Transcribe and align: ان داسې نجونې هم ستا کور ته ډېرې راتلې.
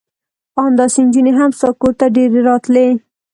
ان 0.63 0.71
داسې 0.79 0.99
نجونې 1.05 1.31
هم 1.39 1.49
ستا 1.59 1.69
کور 1.79 1.93
ته 1.99 2.05
ډېرې 2.15 2.39
راتلې. 2.49 2.87